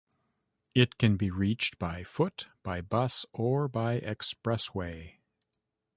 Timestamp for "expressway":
3.99-5.17